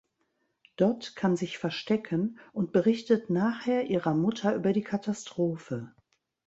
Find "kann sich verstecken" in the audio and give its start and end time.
1.15-2.39